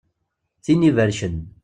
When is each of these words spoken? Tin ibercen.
Tin 0.61 0.81
ibercen. 0.81 1.49